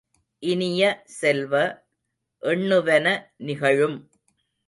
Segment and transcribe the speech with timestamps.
[0.43, 0.83] இனிய
[1.17, 1.53] செல்வ,
[2.43, 3.05] எண்ணுவன
[3.39, 3.97] நிகழும்!